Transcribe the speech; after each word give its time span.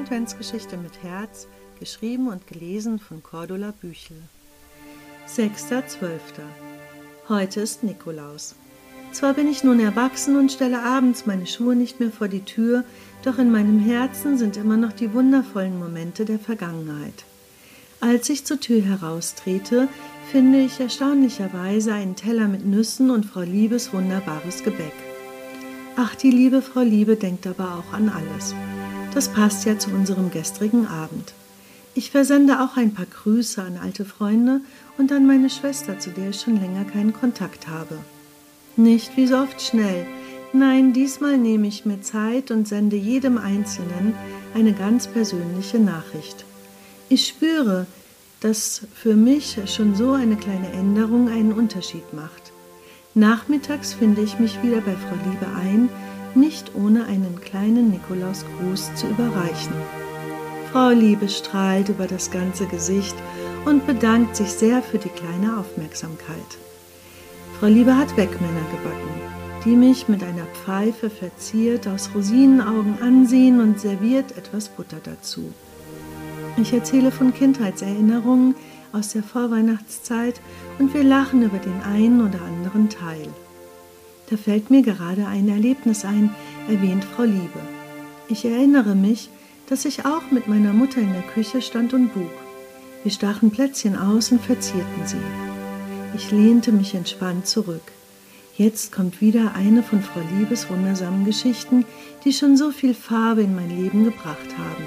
Adventsgeschichte 0.00 0.76
mit 0.76 1.02
Herz, 1.02 1.46
geschrieben 1.78 2.28
und 2.28 2.46
gelesen 2.48 2.98
von 2.98 3.22
Cordula 3.22 3.72
Büchel. 3.80 4.16
6.12. 5.28 6.10
Heute 7.28 7.60
ist 7.60 7.84
Nikolaus. 7.84 8.56
Zwar 9.12 9.34
bin 9.34 9.48
ich 9.48 9.62
nun 9.62 9.78
erwachsen 9.78 10.36
und 10.36 10.50
stelle 10.50 10.82
abends 10.82 11.26
meine 11.26 11.46
Schuhe 11.46 11.76
nicht 11.76 12.00
mehr 12.00 12.10
vor 12.10 12.26
die 12.26 12.44
Tür, 12.44 12.82
doch 13.22 13.38
in 13.38 13.52
meinem 13.52 13.78
Herzen 13.78 14.38
sind 14.38 14.56
immer 14.56 14.76
noch 14.76 14.92
die 14.92 15.14
wundervollen 15.14 15.78
Momente 15.78 16.24
der 16.24 16.40
Vergangenheit. 16.40 17.24
Als 18.00 18.28
ich 18.30 18.44
zur 18.44 18.58
Tür 18.58 18.82
heraustrete, 18.82 19.88
finde 20.32 20.60
ich 20.60 20.80
erstaunlicherweise 20.80 21.92
einen 21.92 22.16
Teller 22.16 22.48
mit 22.48 22.66
Nüssen 22.66 23.10
und 23.10 23.26
Frau 23.26 23.42
Liebes 23.42 23.92
wunderbares 23.92 24.64
Gebäck. 24.64 24.94
Ach, 25.96 26.14
die 26.14 26.30
liebe 26.30 26.62
Frau 26.62 26.80
Liebe 26.80 27.16
denkt 27.16 27.46
aber 27.46 27.76
auch 27.76 27.92
an 27.92 28.08
alles. 28.08 28.54
Das 29.12 29.28
passt 29.28 29.66
ja 29.66 29.78
zu 29.78 29.90
unserem 29.90 30.30
gestrigen 30.30 30.86
Abend. 30.86 31.34
Ich 31.94 32.12
versende 32.12 32.60
auch 32.60 32.76
ein 32.76 32.94
paar 32.94 33.06
Grüße 33.06 33.60
an 33.60 33.76
alte 33.76 34.04
Freunde 34.04 34.60
und 34.98 35.10
an 35.10 35.26
meine 35.26 35.50
Schwester, 35.50 35.98
zu 35.98 36.10
der 36.10 36.30
ich 36.30 36.40
schon 36.40 36.60
länger 36.60 36.84
keinen 36.84 37.12
Kontakt 37.12 37.66
habe. 37.66 37.98
Nicht 38.76 39.16
wie 39.16 39.26
so 39.26 39.38
oft 39.38 39.60
schnell. 39.60 40.06
Nein, 40.52 40.92
diesmal 40.92 41.38
nehme 41.38 41.66
ich 41.66 41.84
mir 41.84 42.00
Zeit 42.00 42.52
und 42.52 42.68
sende 42.68 42.96
jedem 42.96 43.38
Einzelnen 43.38 44.14
eine 44.54 44.72
ganz 44.72 45.08
persönliche 45.08 45.80
Nachricht. 45.80 46.44
Ich 47.08 47.26
spüre, 47.26 47.86
dass 48.40 48.82
für 48.94 49.14
mich 49.14 49.58
schon 49.66 49.96
so 49.96 50.12
eine 50.12 50.36
kleine 50.36 50.72
Änderung 50.72 51.28
einen 51.28 51.52
Unterschied 51.52 52.12
macht. 52.12 52.52
Nachmittags 53.14 53.92
finde 53.92 54.22
ich 54.22 54.38
mich 54.38 54.62
wieder 54.62 54.80
bei 54.80 54.94
Frau 54.94 55.16
Liebe 55.28 55.46
ein, 55.56 55.88
nicht 56.36 56.74
ohne 56.74 57.06
einen 57.06 57.40
kleinen 57.40 57.90
Nikolausgruß 57.90 58.94
zu 58.94 59.06
überreichen. 59.08 59.74
Frau 60.72 60.90
Liebe 60.90 61.28
strahlt 61.28 61.88
über 61.88 62.06
das 62.06 62.30
ganze 62.30 62.66
Gesicht 62.66 63.16
und 63.64 63.86
bedankt 63.86 64.36
sich 64.36 64.52
sehr 64.52 64.82
für 64.82 64.98
die 64.98 65.08
kleine 65.08 65.58
Aufmerksamkeit. 65.58 66.58
Frau 67.58 67.66
Liebe 67.66 67.96
hat 67.96 68.16
Wegmänner 68.16 68.66
gebacken, 68.70 69.20
die 69.64 69.76
mich 69.76 70.08
mit 70.08 70.22
einer 70.22 70.46
Pfeife 70.64 71.10
verziert 71.10 71.86
aus 71.88 72.10
Rosinenaugen 72.14 73.02
ansehen 73.02 73.60
und 73.60 73.80
serviert 73.80 74.36
etwas 74.38 74.68
Butter 74.68 74.98
dazu. 75.02 75.52
Ich 76.56 76.72
erzähle 76.72 77.10
von 77.10 77.34
Kindheitserinnerungen 77.34 78.54
aus 78.92 79.10
der 79.10 79.22
Vorweihnachtszeit 79.22 80.40
und 80.78 80.94
wir 80.94 81.04
lachen 81.04 81.42
über 81.42 81.58
den 81.58 81.80
einen 81.82 82.26
oder 82.26 82.40
anderen 82.42 82.88
Teil. 82.88 83.28
Da 84.30 84.36
fällt 84.36 84.70
mir 84.70 84.82
gerade 84.82 85.26
ein 85.26 85.48
Erlebnis 85.48 86.04
ein, 86.04 86.32
erwähnt 86.68 87.04
Frau 87.04 87.24
Liebe. 87.24 87.60
Ich 88.28 88.44
erinnere 88.44 88.94
mich, 88.94 89.28
dass 89.68 89.84
ich 89.84 90.04
auch 90.04 90.30
mit 90.30 90.46
meiner 90.46 90.72
Mutter 90.72 91.00
in 91.00 91.12
der 91.12 91.22
Küche 91.22 91.60
stand 91.60 91.92
und 91.94 92.14
bug. 92.14 92.30
Wir 93.02 93.10
stachen 93.10 93.50
Plätzchen 93.50 93.96
aus 93.96 94.30
und 94.30 94.40
verzierten 94.40 95.04
sie. 95.04 95.16
Ich 96.14 96.30
lehnte 96.30 96.70
mich 96.70 96.94
entspannt 96.94 97.46
zurück. 97.46 97.82
Jetzt 98.56 98.92
kommt 98.92 99.20
wieder 99.20 99.54
eine 99.54 99.82
von 99.82 100.02
Frau 100.02 100.20
Liebes 100.38 100.70
wundersamen 100.70 101.24
Geschichten, 101.24 101.84
die 102.24 102.32
schon 102.32 102.56
so 102.56 102.70
viel 102.70 102.94
Farbe 102.94 103.42
in 103.42 103.54
mein 103.54 103.70
Leben 103.70 104.04
gebracht 104.04 104.58
haben. 104.58 104.84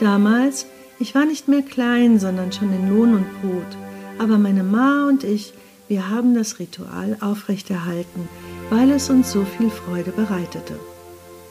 Damals, 0.00 0.66
ich 0.98 1.14
war 1.14 1.26
nicht 1.26 1.46
mehr 1.46 1.62
klein, 1.62 2.18
sondern 2.18 2.50
schon 2.50 2.72
in 2.72 2.88
Lohn 2.88 3.14
und 3.14 3.40
Brot, 3.40 3.76
aber 4.18 4.38
meine 4.38 4.64
Ma 4.64 5.06
und 5.06 5.22
ich, 5.22 5.52
wir 5.88 6.10
haben 6.10 6.34
das 6.34 6.58
Ritual 6.58 7.16
aufrechterhalten, 7.20 8.28
weil 8.70 8.90
es 8.90 9.08
uns 9.08 9.32
so 9.32 9.44
viel 9.44 9.70
Freude 9.70 10.10
bereitete. 10.10 10.78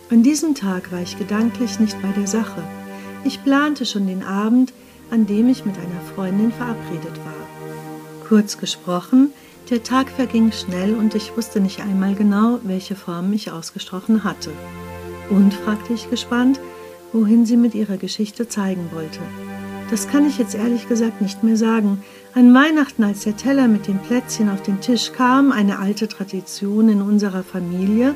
An 0.10 0.24
diesem 0.24 0.56
Tag 0.56 0.92
war 0.92 1.02
ich 1.02 1.18
gedanklich 1.18 1.80
nicht 1.80 2.02
bei 2.02 2.10
der 2.10 2.28
Sache. 2.28 2.64
Ich 3.24 3.44
plante 3.44 3.86
schon 3.86 4.08
den 4.08 4.24
Abend, 4.24 4.74
an 5.10 5.26
dem 5.26 5.50
ich 5.50 5.66
mit 5.66 5.76
einer 5.78 6.02
Freundin 6.14 6.52
verabredet 6.52 7.18
war. 7.26 8.28
Kurz 8.28 8.58
gesprochen, 8.58 9.32
der 9.70 9.84
Tag 9.84 10.10
verging 10.10 10.52
schnell 10.52 10.96
und 10.96 11.16
ich 11.16 11.36
wusste 11.36 11.60
nicht 11.60 11.82
einmal 11.82 12.16
genau, 12.16 12.60
welche 12.64 12.96
Form 12.96 13.34
ich 13.34 13.52
ausgesprochen 13.52 14.24
hatte. 14.24 14.52
Und 15.30 15.54
fragte 15.54 15.94
ich 15.94 16.10
gespannt, 16.10 16.60
wohin 17.12 17.46
sie 17.46 17.58
mit 17.58 17.76
ihrer 17.76 17.98
Geschichte 17.98 18.48
zeigen 18.48 18.90
wollte. 18.94 19.20
Das 19.90 20.10
kann 20.10 20.28
ich 20.28 20.38
jetzt 20.38 20.54
ehrlich 20.54 20.90
gesagt 20.90 21.22
nicht 21.22 21.44
mehr 21.44 21.56
sagen. 21.56 22.04
An 22.34 22.54
Weihnachten, 22.54 23.04
als 23.04 23.24
der 23.24 23.38
Teller 23.38 23.70
mit 23.70 23.88
den 23.88 24.00
Plätzchen 24.00 24.50
auf 24.50 24.62
den 24.62 24.82
Tisch 24.82 25.14
kam, 25.14 25.52
eine 25.54 25.80
alte 25.80 26.10
Tradition 26.10 26.90
in 26.90 27.02
unserer 27.02 27.44
Familie, 27.44 28.14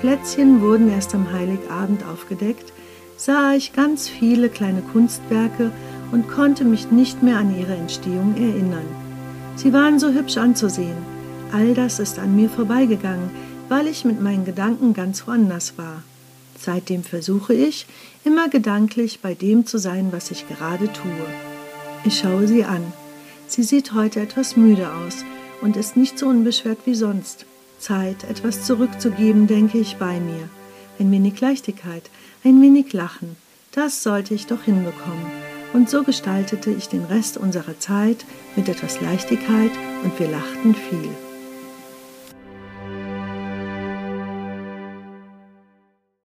Plätzchen 0.00 0.60
wurden 0.60 0.90
erst 0.90 1.14
am 1.14 1.32
Heiligabend 1.32 2.02
aufgedeckt, 2.04 2.72
sah 3.16 3.52
ich 3.52 3.72
ganz 3.72 4.08
viele 4.08 4.48
kleine 4.48 4.82
Kunstwerke 4.82 5.70
und 6.10 6.28
konnte 6.28 6.64
mich 6.64 6.90
nicht 6.90 7.22
mehr 7.22 7.38
an 7.38 7.56
ihre 7.56 7.74
Entstehung 7.74 8.34
erinnern. 8.36 8.84
Sie 9.54 9.72
waren 9.72 10.00
so 10.00 10.08
hübsch 10.08 10.38
anzusehen. 10.38 10.96
All 11.52 11.72
das 11.74 12.00
ist 12.00 12.18
an 12.18 12.34
mir 12.34 12.48
vorbeigegangen, 12.48 13.30
weil 13.68 13.86
ich 13.86 14.04
mit 14.04 14.20
meinen 14.20 14.44
Gedanken 14.44 14.92
ganz 14.92 15.24
woanders 15.26 15.78
war. 15.78 16.02
Seitdem 16.64 17.02
versuche 17.02 17.54
ich, 17.54 17.86
immer 18.22 18.48
gedanklich 18.48 19.18
bei 19.20 19.34
dem 19.34 19.66
zu 19.66 19.78
sein, 19.78 20.12
was 20.12 20.30
ich 20.30 20.46
gerade 20.46 20.92
tue. 20.92 21.26
Ich 22.04 22.20
schaue 22.20 22.46
sie 22.46 22.62
an. 22.62 22.92
Sie 23.48 23.64
sieht 23.64 23.94
heute 23.94 24.20
etwas 24.20 24.56
müde 24.56 24.92
aus 24.92 25.24
und 25.60 25.76
ist 25.76 25.96
nicht 25.96 26.16
so 26.16 26.28
unbeschwert 26.28 26.78
wie 26.84 26.94
sonst. 26.94 27.46
Zeit, 27.80 28.22
etwas 28.30 28.64
zurückzugeben, 28.64 29.48
denke 29.48 29.78
ich 29.78 29.96
bei 29.96 30.20
mir. 30.20 30.48
Ein 31.00 31.10
wenig 31.10 31.40
Leichtigkeit, 31.40 32.10
ein 32.44 32.62
wenig 32.62 32.92
Lachen, 32.92 33.34
das 33.72 34.04
sollte 34.04 34.34
ich 34.34 34.46
doch 34.46 34.62
hinbekommen. 34.62 35.26
Und 35.72 35.90
so 35.90 36.04
gestaltete 36.04 36.70
ich 36.70 36.88
den 36.88 37.04
Rest 37.06 37.38
unserer 37.38 37.80
Zeit 37.80 38.24
mit 38.54 38.68
etwas 38.68 39.00
Leichtigkeit 39.00 39.72
und 40.04 40.16
wir 40.20 40.28
lachten 40.28 40.76
viel. 40.76 41.31